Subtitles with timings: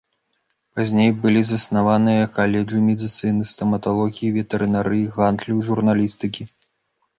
[0.77, 6.43] Пазней былі заснаваныя каледжы медыцыны, стаматалогіі, ветэрынарыі, гандлю і журналістыкі.